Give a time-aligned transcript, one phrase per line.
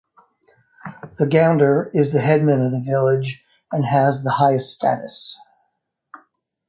[1.19, 5.37] The "Gounder" is the headman of the village and has the highest status.